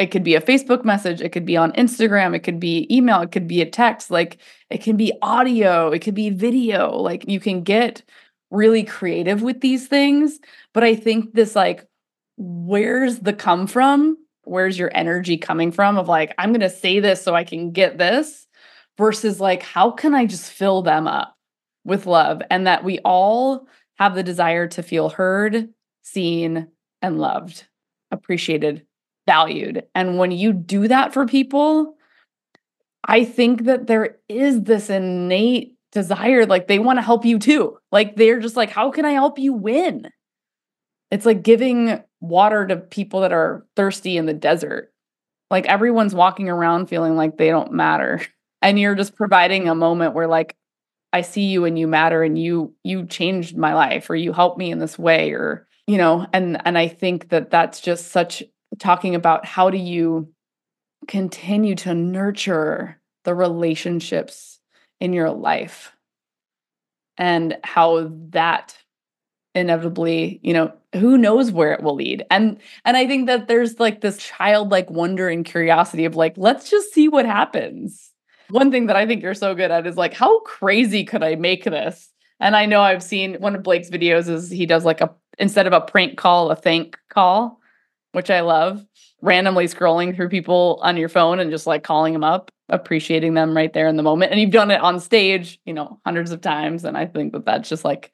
[0.00, 3.20] it could be a Facebook message, it could be on Instagram, it could be email,
[3.20, 4.38] it could be a text, like
[4.70, 6.96] it can be audio, it could be video.
[6.96, 8.02] Like you can get
[8.50, 10.40] really creative with these things.
[10.74, 11.86] But I think this, like,
[12.36, 14.16] where's the come from?
[14.44, 15.98] Where's your energy coming from?
[15.98, 18.46] Of like, I'm going to say this so I can get this
[18.98, 21.36] versus like, how can I just fill them up
[21.84, 22.42] with love?
[22.50, 23.66] And that we all
[23.98, 25.68] have the desire to feel heard,
[26.02, 26.68] seen,
[27.02, 27.66] and loved,
[28.10, 28.84] appreciated,
[29.26, 29.84] valued.
[29.94, 31.96] And when you do that for people,
[33.04, 37.78] I think that there is this innate desire, like they want to help you too.
[37.90, 40.08] Like they're just like, how can I help you win?
[41.10, 44.92] It's like giving water to people that are thirsty in the desert.
[45.50, 48.20] Like everyone's walking around feeling like they don't matter.
[48.62, 50.54] And you're just providing a moment where like
[51.14, 54.58] I see you and you matter and you you changed my life or you helped
[54.58, 58.42] me in this way or you know and and I think that that's just such
[58.78, 60.30] talking about how do you
[61.08, 64.49] continue to nurture the relationships
[65.00, 65.92] in your life
[67.18, 68.76] and how that
[69.54, 72.24] inevitably you know who knows where it will lead.
[72.30, 76.70] And and i think that there's like this childlike wonder and curiosity of like let's
[76.70, 78.10] just see what happens.
[78.50, 81.34] One thing that i think you're so good at is like how crazy could i
[81.34, 82.10] make this?
[82.40, 85.66] And i know i've seen one of blake's videos is he does like a instead
[85.66, 87.60] of a prank call a thank call
[88.12, 88.84] which i love
[89.22, 93.56] randomly scrolling through people on your phone and just like calling them up appreciating them
[93.56, 94.30] right there in the moment.
[94.30, 96.84] And you've done it on stage, you know, hundreds of times.
[96.84, 98.12] And I think that that's just like,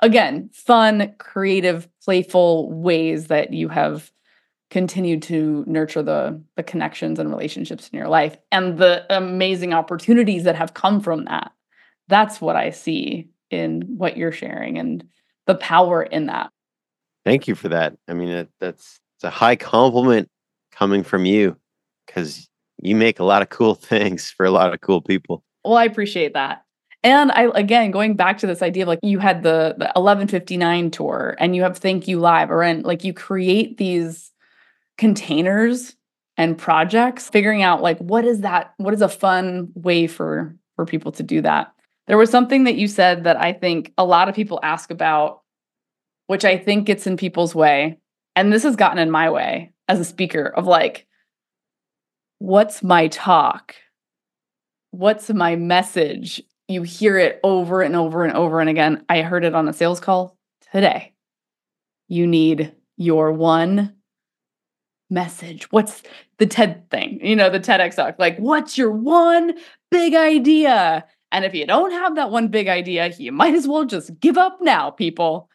[0.00, 4.10] again, fun, creative, playful ways that you have
[4.70, 10.44] continued to nurture the the connections and relationships in your life and the amazing opportunities
[10.44, 11.52] that have come from that.
[12.08, 15.04] That's what I see in what you're sharing and
[15.46, 16.50] the power in that.
[17.24, 17.96] Thank you for that.
[18.08, 20.30] I mean, it, that's it's a high compliment
[20.80, 21.56] coming from you
[22.06, 22.48] because
[22.82, 25.44] you make a lot of cool things for a lot of cool people.
[25.64, 26.64] Well, I appreciate that.
[27.02, 30.90] And I again going back to this idea of like you had the, the 1159
[30.90, 34.30] tour and you have Thank U Live or and like you create these
[34.98, 35.96] containers
[36.36, 40.84] and projects, figuring out like what is that, what is a fun way for for
[40.84, 41.72] people to do that.
[42.06, 45.40] There was something that you said that I think a lot of people ask about,
[46.26, 47.98] which I think gets in people's way.
[48.36, 51.04] And this has gotten in my way as a speaker of like,
[52.38, 53.74] what's my talk?
[54.92, 56.40] What's my message?
[56.68, 59.04] You hear it over and over and over and again.
[59.08, 60.36] I heard it on a sales call
[60.72, 61.12] today.
[62.06, 63.96] You need your one
[65.10, 65.64] message.
[65.72, 66.04] What's
[66.38, 67.18] the TED thing?
[67.20, 68.14] You know, the TEDx talk.
[68.16, 69.54] Like, what's your one
[69.90, 71.04] big idea?
[71.32, 74.38] And if you don't have that one big idea, you might as well just give
[74.38, 75.50] up now, people.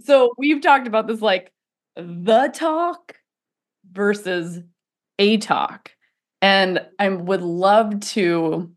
[0.00, 1.52] So we've talked about this like
[1.94, 3.14] the talk
[3.92, 4.60] versus
[5.18, 5.92] a talk.
[6.42, 8.70] And I would love to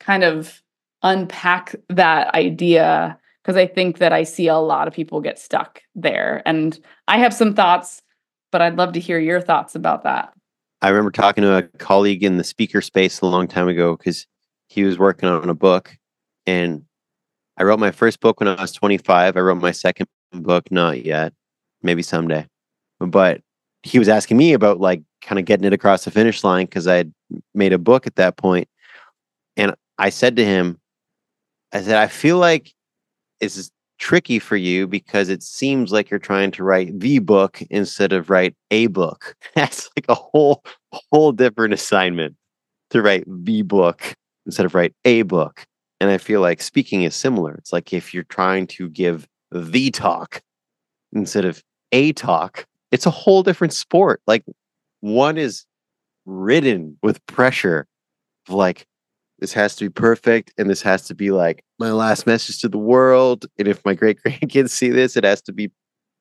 [0.00, 0.62] kind of
[1.02, 5.82] unpack that idea because I think that I see a lot of people get stuck
[5.94, 6.42] there.
[6.46, 8.02] And I have some thoughts,
[8.50, 10.32] but I'd love to hear your thoughts about that.
[10.80, 14.26] I remember talking to a colleague in the speaker space a long time ago because
[14.68, 15.96] he was working on a book.
[16.46, 16.84] And
[17.56, 19.36] I wrote my first book when I was 25.
[19.36, 21.32] I wrote my second book, not yet,
[21.82, 22.46] maybe someday.
[22.98, 23.42] But
[23.84, 26.86] he was asking me about like kind of getting it across the finish line because
[26.86, 27.12] I had
[27.54, 28.66] made a book at that point.
[29.56, 30.80] And I said to him,
[31.72, 32.72] I said, I feel like
[33.40, 38.12] it's tricky for you because it seems like you're trying to write the book instead
[38.12, 39.36] of write a book.
[39.54, 40.64] That's like a whole
[41.12, 42.36] whole different assignment
[42.90, 44.14] to write the book
[44.46, 45.66] instead of write a book.
[46.00, 47.54] And I feel like speaking is similar.
[47.54, 50.40] It's like if you're trying to give the talk
[51.12, 54.22] instead of a talk, it's a whole different sport.
[54.28, 54.44] Like
[55.00, 55.66] one is
[56.26, 57.88] ridden with pressure
[58.48, 58.86] of like
[59.40, 62.68] this has to be perfect and this has to be like my last message to
[62.68, 63.46] the world.
[63.58, 65.72] And if my great grandkids see this it has to be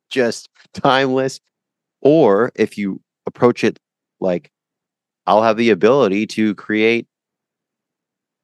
[0.10, 1.40] just timeless.
[2.02, 3.78] Or if you approach it
[4.20, 4.50] like
[5.28, 7.08] i'll have the ability to create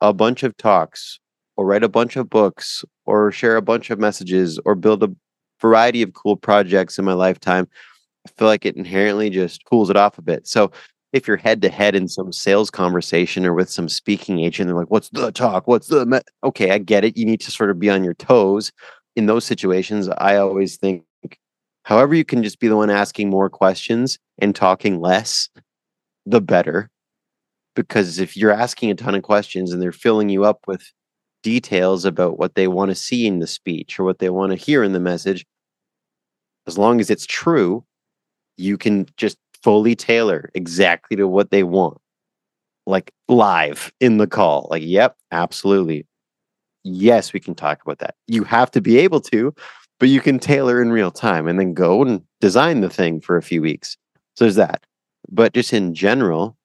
[0.01, 1.19] a bunch of talks
[1.57, 5.09] or write a bunch of books or share a bunch of messages or build a
[5.59, 7.67] variety of cool projects in my lifetime
[8.37, 10.47] feel like it inherently just cools it off a bit.
[10.47, 10.71] So
[11.11, 14.75] if you're head to head in some sales conversation or with some speaking agent, they're
[14.75, 15.67] like, "What's the talk?
[15.67, 16.19] What's the?" Me-?
[16.43, 17.17] Okay, I get it.
[17.17, 18.71] You need to sort of be on your toes
[19.15, 20.07] in those situations.
[20.07, 21.03] I always think,
[21.83, 25.49] however, you can just be the one asking more questions and talking less,
[26.25, 26.89] the better.
[27.75, 30.83] Because if you're asking a ton of questions and they're filling you up with
[31.43, 34.57] details about what they want to see in the speech or what they want to
[34.57, 35.45] hear in the message,
[36.67, 37.83] as long as it's true,
[38.59, 41.97] you can just fully tailor exactly to what they want,
[42.85, 44.67] like live in the call.
[44.69, 46.05] Like, yep, absolutely.
[46.83, 48.15] Yes, we can talk about that.
[48.27, 49.53] You have to be able to,
[49.99, 53.37] but you can tailor in real time and then go and design the thing for
[53.37, 53.97] a few weeks.
[54.35, 54.85] So there's that.
[55.29, 56.57] But just in general,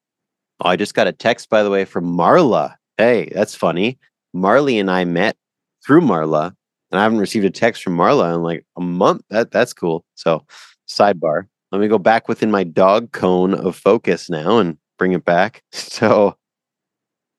[0.60, 2.76] oh, I just got a text, by the way, from Marla.
[2.96, 3.98] Hey, that's funny.
[4.32, 5.36] Marli and I met
[5.84, 6.54] through Marla,
[6.90, 9.22] and I haven't received a text from Marla in like a month.
[9.30, 10.04] That that's cool.
[10.14, 10.44] So,
[10.88, 11.46] sidebar.
[11.74, 15.64] Let me go back within my dog cone of focus now and bring it back.
[15.72, 16.36] So,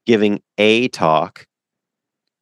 [0.05, 1.47] giving a talk,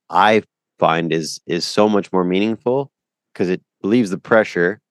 [0.09, 0.41] I
[0.79, 2.91] find is is so much more meaningful
[3.31, 4.81] because it relieves the pressure.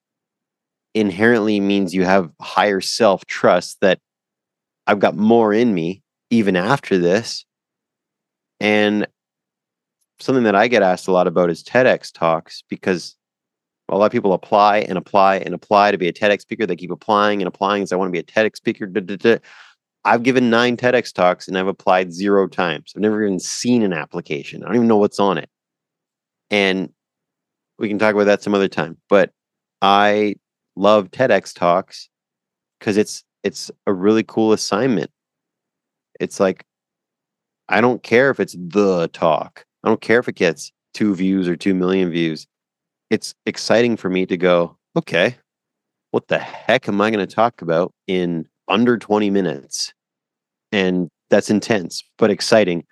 [0.94, 3.98] Inherently means you have higher self trust that
[4.86, 7.44] I've got more in me even after this.
[8.60, 9.08] And
[10.20, 13.16] something that I get asked a lot about is TEDx talks because
[13.92, 16.66] a lot of people apply and apply and apply to be a TEDx speaker.
[16.66, 17.84] They keep applying and applying.
[17.84, 18.86] So I want to be a TEDx speaker.
[18.86, 19.38] Da, da, da.
[20.04, 22.94] I've given nine TEDx talks and I've applied zero times.
[22.96, 24.62] I've never even seen an application.
[24.62, 25.50] I don't even know what's on it.
[26.50, 26.90] And
[27.78, 28.96] we can talk about that some other time.
[29.10, 29.30] But
[29.82, 30.36] I
[30.74, 32.08] love TEDx talks
[32.78, 35.10] because it's it's a really cool assignment.
[36.18, 36.64] It's like
[37.68, 39.66] I don't care if it's the talk.
[39.84, 42.46] I don't care if it gets two views or 2 million views.
[43.12, 45.36] It's exciting for me to go, okay,
[46.12, 49.92] what the heck am I going to talk about in under 20 minutes?
[50.72, 52.86] And that's intense, but exciting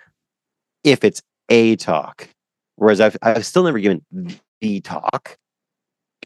[0.84, 2.28] if it's a talk.
[2.76, 4.04] Whereas I've, I've still never given
[4.60, 5.38] the talk.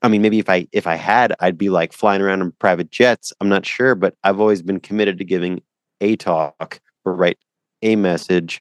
[0.02, 2.90] I mean, maybe if I if I had, I'd be like flying around in private
[2.90, 3.32] jets.
[3.40, 5.62] I'm not sure, but I've always been committed to giving
[6.00, 7.38] a talk or write
[7.82, 8.60] a message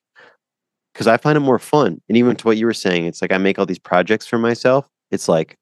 [0.93, 2.00] because I find it more fun.
[2.08, 4.38] And even to what you were saying, it's like I make all these projects for
[4.38, 4.88] myself.
[5.13, 5.58] It's like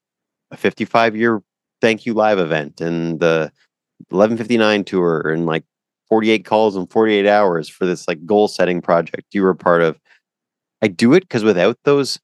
[0.50, 1.42] a 55 year
[1.82, 3.52] Thank U Live event and the
[4.08, 5.64] 1159 tour and like
[6.08, 9.82] 48 calls in 48 hours for this like goal setting project you were a part
[9.82, 10.00] of.
[10.80, 12.18] I do it because without those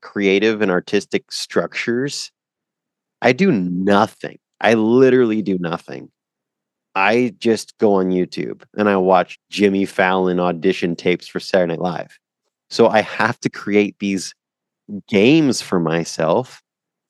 [0.00, 2.30] creative and artistic structures,
[3.20, 4.38] I do nothing.
[4.60, 6.10] I literally do nothing.
[6.94, 11.80] I just go on YouTube and I watch Jimmy Fallon audition tapes for Saturday Night
[11.80, 12.18] Live.
[12.68, 14.34] So I have to create these
[15.08, 16.62] games for myself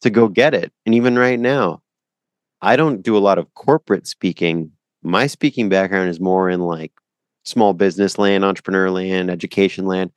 [0.02, 0.72] to go get it.
[0.86, 1.82] And even right now,
[2.62, 4.72] I don't do a lot of corporate speaking.
[5.02, 6.92] My speaking background is more in like
[7.44, 10.12] small business land, entrepreneur land, education land.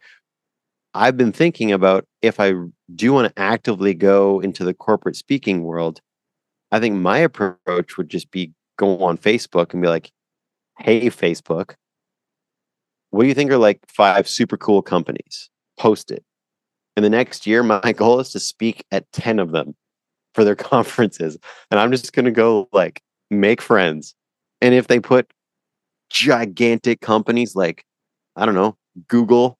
[0.93, 2.54] I've been thinking about if I
[2.93, 6.02] do want to actively go into the corporate speaking world,
[6.71, 10.12] I think my approach would just be go on Facebook and be like,
[10.80, 11.76] hey, Facebook,
[13.10, 15.49] what do you think are like five super cool companies?
[15.78, 16.23] Post it.
[16.95, 19.75] And the next year, my goal is to speak at 10 of them
[20.34, 21.38] for their conferences.
[21.71, 24.15] And I'm just going to go like make friends.
[24.62, 25.32] And if they put
[26.10, 27.86] gigantic companies like,
[28.36, 28.77] I don't know,
[29.08, 29.58] Google,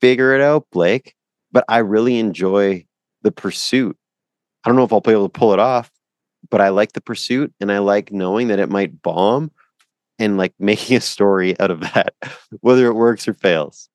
[0.00, 1.14] figure it out, Blake.
[1.52, 2.86] But I really enjoy
[3.22, 3.96] the pursuit.
[4.64, 5.90] I don't know if I'll be able to pull it off,
[6.48, 9.50] but I like the pursuit and I like knowing that it might bomb
[10.18, 12.14] and like making a story out of that,
[12.60, 13.88] whether it works or fails.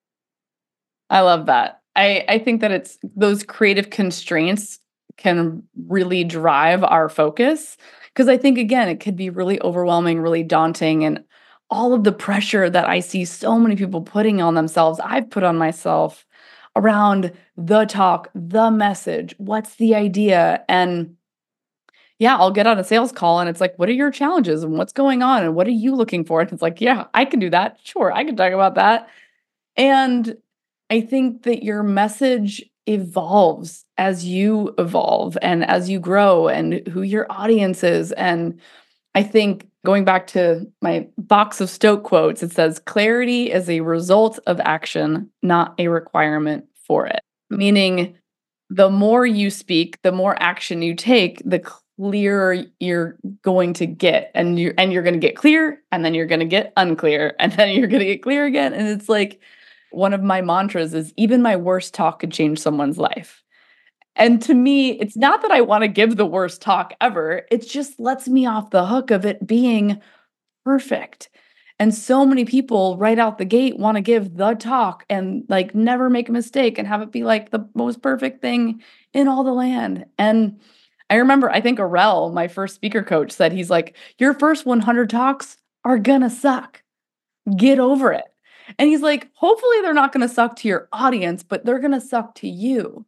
[1.09, 1.81] I love that.
[1.95, 4.79] I, I think that it's those creative constraints
[5.17, 7.77] can really drive our focus.
[8.13, 11.03] Because I think, again, it could be really overwhelming, really daunting.
[11.03, 11.23] And
[11.69, 15.43] all of the pressure that I see so many people putting on themselves, I've put
[15.43, 16.25] on myself
[16.75, 20.63] around the talk, the message, what's the idea?
[20.67, 21.15] And
[22.19, 24.77] yeah, I'll get on a sales call and it's like, what are your challenges and
[24.77, 26.39] what's going on and what are you looking for?
[26.41, 27.79] And it's like, yeah, I can do that.
[27.83, 29.09] Sure, I can talk about that.
[29.75, 30.37] And
[30.89, 37.01] I think that your message evolves as you evolve and as you grow and who
[37.01, 38.11] your audience is.
[38.11, 38.59] And
[39.15, 43.81] I think going back to my box of Stoke quotes, it says, clarity is a
[43.81, 47.21] result of action, not a requirement for it.
[47.49, 48.17] Meaning,
[48.69, 51.59] the more you speak, the more action you take, the
[51.97, 56.13] clearer you're going to get and you and you're going to get clear and then
[56.13, 59.07] you're going to get unclear and then you're going to get clear again and it's
[59.07, 59.39] like
[59.95, 63.43] one of my mantras is even my worst talk could change someone's life
[64.15, 67.67] and to me it's not that i want to give the worst talk ever it
[67.67, 70.01] just lets me off the hook of it being
[70.63, 71.29] perfect
[71.77, 75.75] and so many people right out the gate want to give the talk and like
[75.75, 78.81] never make a mistake and have it be like the most perfect thing
[79.13, 80.59] in all the land and
[81.09, 85.09] I remember, I think Arel, my first speaker coach, said he's like, Your first 100
[85.09, 86.81] talks are gonna suck.
[87.55, 88.25] Get over it.
[88.79, 92.35] And he's like, Hopefully, they're not gonna suck to your audience, but they're gonna suck
[92.35, 93.05] to you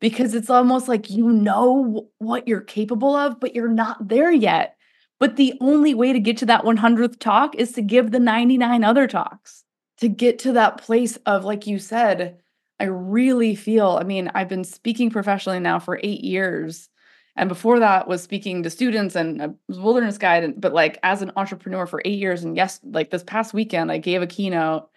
[0.00, 4.76] because it's almost like you know what you're capable of, but you're not there yet.
[5.18, 8.82] But the only way to get to that 100th talk is to give the 99
[8.82, 9.64] other talks.
[9.98, 12.38] To get to that place of, like you said,
[12.80, 16.88] I really feel, I mean, I've been speaking professionally now for eight years.
[17.36, 20.44] And before that was speaking to students and a wilderness guide.
[20.44, 22.44] And, but like as an entrepreneur for eight years.
[22.44, 24.88] And yes, like this past weekend, I gave a keynote,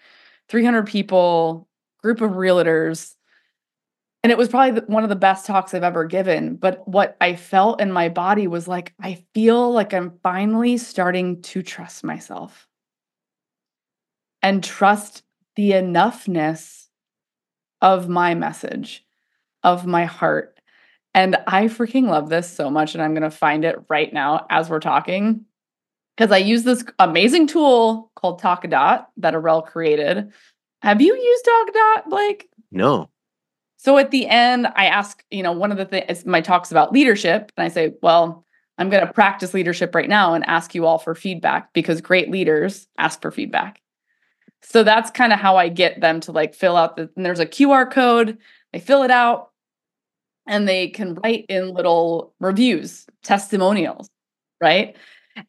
[0.49, 1.67] 300 people,
[2.01, 3.15] group of realtors.
[4.23, 6.55] And it was probably one of the best talks I've ever given.
[6.55, 11.41] But what I felt in my body was like, I feel like I'm finally starting
[11.43, 12.67] to trust myself
[14.41, 15.23] and trust
[15.55, 16.87] the enoughness
[17.81, 19.05] of my message,
[19.61, 20.52] of my heart.
[21.13, 22.93] And I freaking love this so much.
[22.93, 25.45] And I'm going to find it right now as we're talking
[26.15, 30.31] because I use this amazing tool called Talkadot that Arel created.
[30.81, 32.49] Have you used Talkadot, Blake?
[32.71, 33.09] No.
[33.77, 36.93] So at the end, I ask, you know, one of the things my talks about
[36.93, 38.45] leadership, and I say, well,
[38.77, 42.31] I'm going to practice leadership right now and ask you all for feedback because great
[42.31, 43.81] leaders ask for feedback.
[44.61, 47.39] So that's kind of how I get them to like fill out the, and there's
[47.39, 48.37] a QR code.
[48.71, 49.49] They fill it out
[50.47, 54.09] and they can write in little reviews, testimonials,
[54.61, 54.95] right?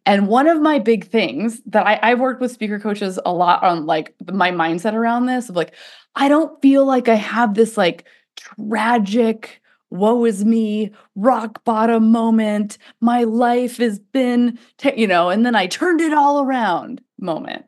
[0.07, 3.63] And one of my big things that I, I've worked with speaker coaches a lot
[3.63, 5.75] on like my mindset around this of like,
[6.15, 12.79] I don't feel like I have this like tragic, woe is me, rock bottom moment.
[13.01, 17.67] My life has been, t-, you know, and then I turned it all around moment.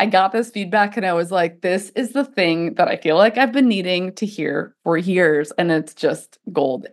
[0.00, 3.18] I got this feedback and I was like, this is the thing that I feel
[3.18, 5.52] like I've been needing to hear for years.
[5.58, 6.86] And it's just gold.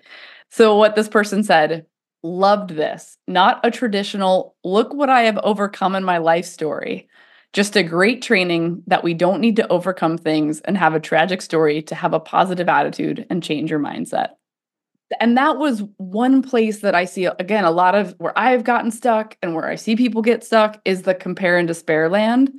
[0.52, 1.86] So, what this person said,
[2.22, 3.18] loved this.
[3.26, 7.08] Not a traditional, look what I have overcome in my life story.
[7.54, 11.42] Just a great training that we don't need to overcome things and have a tragic
[11.42, 14.32] story to have a positive attitude and change your mindset.
[15.22, 18.92] And that was one place that I see, again, a lot of where I've gotten
[18.92, 22.52] stuck and where I see people get stuck is the compare and despair land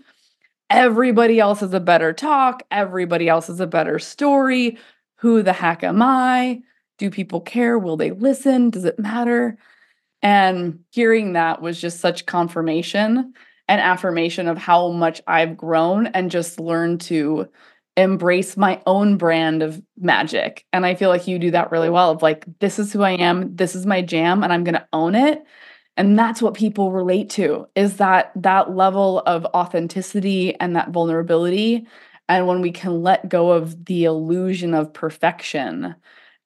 [0.70, 4.78] everybody else has a better talk, everybody else has a better story.
[5.16, 6.62] Who the heck am I?
[6.98, 7.78] Do people care?
[7.78, 8.70] Will they listen?
[8.70, 9.56] Does it matter?
[10.22, 13.34] And hearing that was just such confirmation
[13.68, 17.48] and affirmation of how much I've grown and just learned to
[17.96, 20.64] embrace my own brand of magic.
[20.72, 23.12] And I feel like you do that really well of like, this is who I
[23.12, 25.44] am, this is my jam, and I'm going to own it
[25.98, 31.88] and that's what people relate to is that that level of authenticity and that vulnerability.
[32.28, 35.96] And when we can let go of the illusion of perfection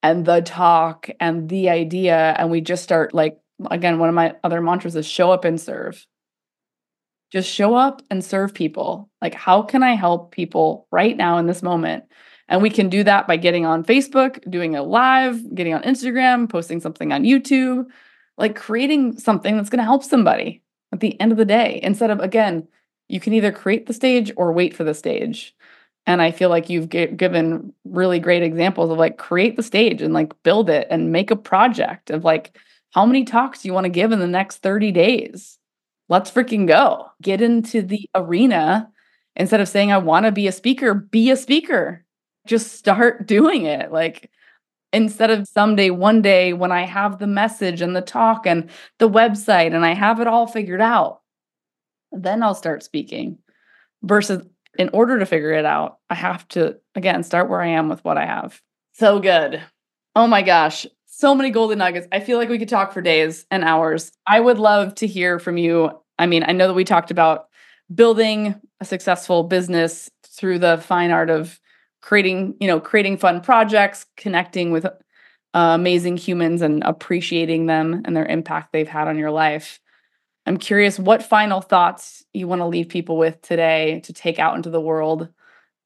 [0.01, 3.37] and the talk and the idea and we just start like
[3.69, 6.07] again one of my other mantras is show up and serve.
[7.31, 9.11] Just show up and serve people.
[9.21, 12.05] Like how can i help people right now in this moment?
[12.49, 16.49] And we can do that by getting on facebook doing a live getting on instagram
[16.49, 17.85] posting something on youtube
[18.37, 20.61] like creating something that's going to help somebody
[20.91, 22.67] at the end of the day instead of again
[23.07, 25.55] you can either create the stage or wait for the stage.
[26.05, 30.01] And i feel like you've g- given really great examples of like create the stage
[30.01, 32.57] and like build it and make a project of like
[32.91, 35.57] how many talks you want to give in the next 30 days?
[36.09, 37.07] Let's freaking go.
[37.21, 38.89] Get into the arena.
[39.35, 42.05] Instead of saying i want to be a speaker be a speaker.
[42.45, 43.91] Just start doing it.
[43.91, 44.29] Like
[44.93, 48.69] instead of someday, one day, when I have the message and the talk and
[48.99, 51.21] the website and I have it all figured out,
[52.11, 53.39] then I'll start speaking.
[54.03, 54.45] Versus,
[54.77, 58.03] in order to figure it out, I have to, again, start where I am with
[58.05, 58.61] what I have.
[58.93, 59.61] So good.
[60.15, 60.85] Oh my gosh.
[61.05, 62.07] So many golden nuggets.
[62.11, 64.11] I feel like we could talk for days and hours.
[64.27, 65.91] I would love to hear from you.
[66.19, 67.47] I mean, I know that we talked about
[67.93, 71.59] building a successful business through the fine art of
[72.03, 74.89] creating you know creating fun projects connecting with uh,
[75.53, 79.79] amazing humans and appreciating them and their impact they've had on your life.
[80.45, 84.57] I'm curious what final thoughts you want to leave people with today to take out
[84.57, 85.29] into the world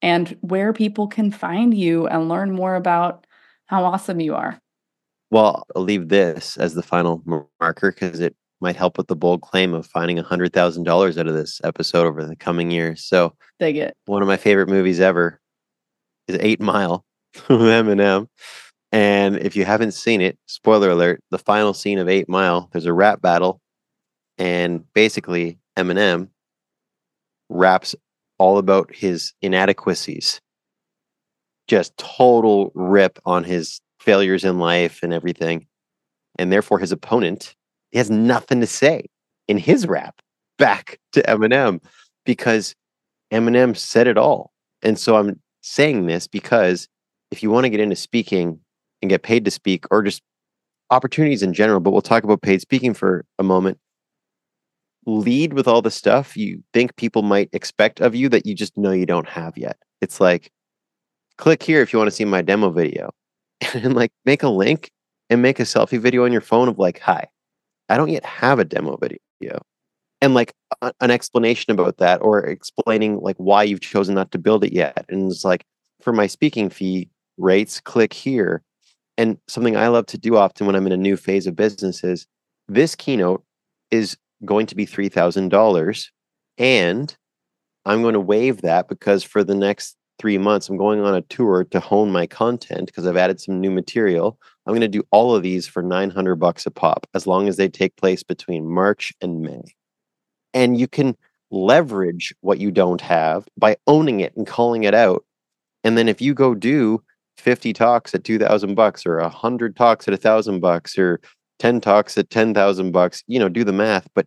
[0.02, 3.24] and where people can find you and learn more about
[3.66, 4.60] how awesome you are.
[5.30, 7.22] Well i'll leave this as the final
[7.60, 11.60] marker because it might help with the bold claim of finding $100000 out of this
[11.62, 13.04] episode over the coming years.
[13.04, 13.94] So dig it.
[14.06, 15.40] one of my favorite movies ever
[16.28, 17.04] is Eight Mile
[17.48, 18.28] with Eminem.
[18.90, 22.86] And if you haven't seen it, spoiler alert, the final scene of Eight Mile, there's
[22.86, 23.60] a rap battle.
[24.38, 26.28] And basically, Eminem
[27.48, 27.94] raps
[28.38, 30.40] all about his inadequacies.
[31.66, 35.66] Just total rip on his failures in life and everything.
[36.38, 37.54] And therefore, his opponent,
[37.90, 39.06] he has nothing to say
[39.48, 40.20] in his rap
[40.56, 41.82] back to Eminem
[42.24, 42.74] because
[43.32, 44.52] Eminem said it all.
[44.82, 46.88] And so I'm saying this because
[47.30, 48.58] if you want to get into speaking
[49.02, 50.22] and get paid to speak or just
[50.90, 53.78] opportunities in general, but we'll talk about paid speaking for a moment.
[55.06, 58.76] lead with all the stuff you think people might expect of you that you just
[58.76, 59.78] know you don't have yet.
[60.02, 60.50] It's like,
[61.38, 63.10] click here if you want to see my demo video
[63.74, 64.90] and like make a link
[65.30, 67.26] and make a selfie video on your phone of like, hi,
[67.88, 69.62] I don't yet have a demo video.
[70.20, 70.52] And like
[70.82, 74.72] a, an explanation about that or explaining like why you've chosen not to build it
[74.72, 75.04] yet.
[75.08, 75.64] And it's like,
[76.00, 78.62] for my speaking fee rates, click here.
[79.16, 82.04] And something I love to do often when I'm in a new phase of business
[82.04, 82.26] is
[82.68, 83.42] this keynote
[83.90, 86.06] is going to be $3,000.
[86.58, 87.16] And
[87.84, 91.22] I'm going to waive that because for the next three months, I'm going on a
[91.22, 94.38] tour to hone my content because I've added some new material.
[94.66, 97.56] I'm going to do all of these for 900 bucks a pop as long as
[97.56, 99.62] they take place between March and May.
[100.54, 101.16] And you can
[101.50, 105.24] leverage what you don't have by owning it and calling it out.
[105.84, 107.02] And then if you go do
[107.38, 111.20] 50 talks at 2000 bucks or 100 talks at 1000 bucks or
[111.58, 114.26] 10 talks at 10,000 bucks, you know, do the math, but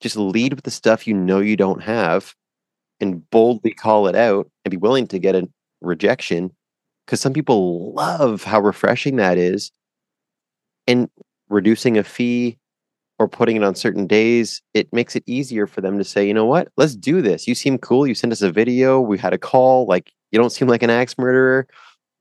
[0.00, 2.34] just lead with the stuff you know you don't have
[3.00, 5.48] and boldly call it out and be willing to get a
[5.80, 6.50] rejection
[7.04, 9.70] because some people love how refreshing that is
[10.86, 11.08] and
[11.48, 12.58] reducing a fee
[13.18, 16.34] or putting it on certain days it makes it easier for them to say you
[16.34, 16.68] know what?
[16.76, 17.46] Let's do this.
[17.46, 18.06] You seem cool.
[18.06, 19.00] You sent us a video.
[19.00, 19.86] We had a call.
[19.86, 21.66] Like you don't seem like an axe murderer.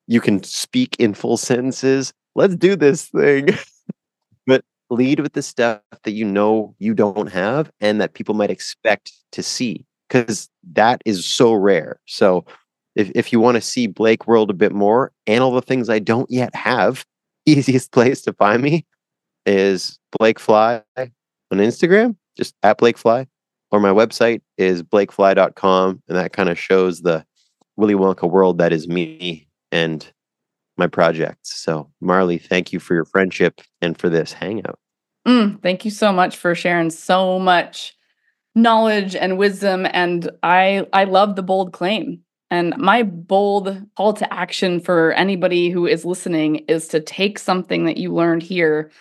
[0.07, 2.13] You can speak in full sentences.
[2.35, 3.49] Let's do this thing.
[4.47, 8.51] But lead with the stuff that you know you don't have and that people might
[8.51, 11.99] expect to see because that is so rare.
[12.05, 12.45] So
[12.95, 15.89] if, if you want to see Blake World a bit more and all the things
[15.89, 17.05] I don't yet have,
[17.45, 18.85] easiest place to find me
[19.45, 21.11] is Blake Fly on
[21.51, 23.27] Instagram, just at Blake Fly,
[23.71, 26.01] or my website is blakefly.com.
[26.07, 27.25] And that kind of shows the
[27.77, 30.11] Willy Wonka world that is me and
[30.77, 31.53] my projects.
[31.53, 34.79] So, Marli, thank you for your friendship and for this hangout.
[35.27, 37.95] Mm, thank you so much for sharing so much
[38.53, 42.21] knowledge and wisdom and I I love the bold claim.
[42.51, 47.85] And my bold call to action for anybody who is listening is to take something
[47.85, 48.91] that you learned here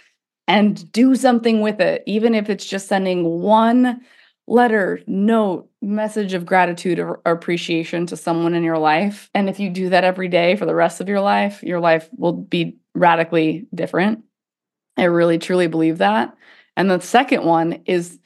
[0.46, 4.00] and do something with it, even if it's just sending one
[4.46, 9.30] letter, note, message of gratitude or appreciation to someone in your life.
[9.34, 12.08] And if you do that every day for the rest of your life, your life
[12.16, 14.24] will be radically different.
[14.96, 16.36] I really truly believe that.
[16.76, 18.18] And the second one is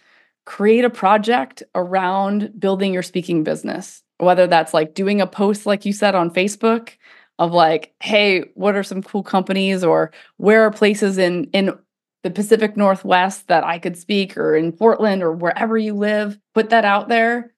[0.45, 5.85] create a project around building your speaking business, whether that's like doing a post, like
[5.85, 6.91] you said on Facebook,
[7.39, 11.79] of like, hey, what are some cool companies or where are places in in
[12.23, 16.71] the Pacific Northwest that I could speak or in Portland or wherever you live, put
[16.71, 17.53] that out there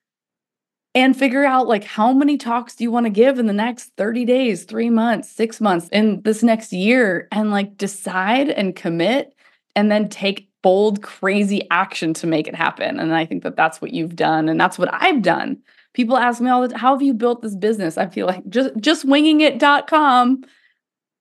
[0.93, 3.91] and figure out like how many talks do you want to give in the next
[3.97, 9.33] 30 days, 3 months, 6 months, in this next year and like decide and commit
[9.75, 12.99] and then take bold, crazy action to make it happen.
[12.99, 14.47] And I think that that's what you've done.
[14.47, 15.57] And that's what I've done.
[15.93, 17.97] People ask me all the time, how have you built this business?
[17.97, 20.43] I feel like just, just winging it.com.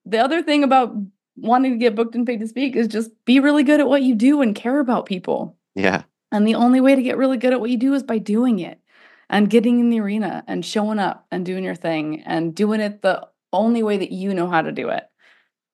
[0.04, 0.94] The other thing about
[1.36, 4.02] wanting to get booked and paid to speak is just be really good at what
[4.02, 5.56] you do and care about people.
[5.74, 6.02] Yeah.
[6.32, 8.60] And the only way to get really good at what you do is by doing
[8.60, 8.80] it
[9.28, 13.02] and getting in the arena and showing up and doing your thing and doing it
[13.02, 15.04] the only way that you know how to do it.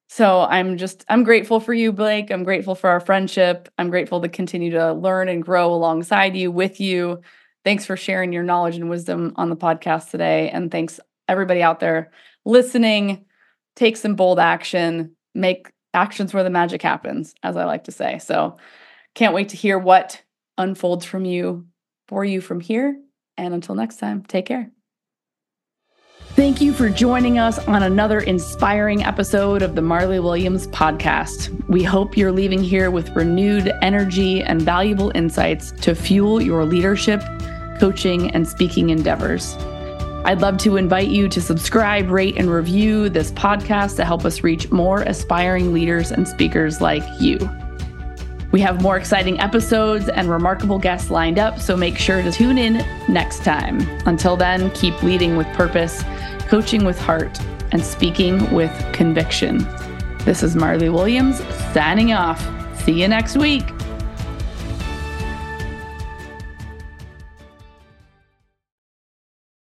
[0.08, 2.30] So I'm just I'm grateful for you, Blake.
[2.30, 3.68] I'm grateful for our friendship.
[3.76, 7.22] I'm grateful to continue to learn and grow alongside you, with you.
[7.64, 10.48] Thanks for sharing your knowledge and wisdom on the podcast today.
[10.50, 12.12] And thanks everybody out there
[12.44, 13.24] listening.
[13.74, 18.18] Take some bold action, make actions where the magic happens, as I like to say.
[18.18, 18.56] So
[19.14, 20.22] can't wait to hear what
[20.58, 21.66] unfolds from you
[22.08, 22.96] for you from here.
[23.36, 24.70] And until next time, take care.
[26.36, 31.48] Thank you for joining us on another inspiring episode of the Marli Williams podcast.
[31.68, 37.22] We hope you're leaving here with renewed energy and valuable insights to fuel your leadership,
[37.80, 39.56] coaching, and speaking endeavors.
[40.26, 44.42] I'd love to invite you to subscribe, rate, and review this podcast to help us
[44.42, 47.38] reach more aspiring leaders and speakers like you.
[48.52, 52.58] We have more exciting episodes and remarkable guests lined up, so make sure to tune
[52.58, 53.80] in next time.
[54.06, 56.02] Until then, keep leading with purpose
[56.48, 57.38] coaching with heart,
[57.72, 59.58] and speaking with conviction.
[60.24, 62.40] This is Marli Williams signing off.
[62.84, 63.75] See you next week.